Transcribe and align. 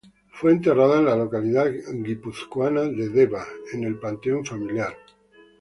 Fue 0.31 0.51
enterrada 0.51 0.97
en 0.97 1.05
la 1.05 1.15
localidad 1.15 1.69
guipuzcoana 1.93 2.81
de 2.85 3.09
Deva 3.09 3.45
en 3.73 3.83
el 3.83 3.99
panteón 3.99 4.43
familiar. 4.43 4.95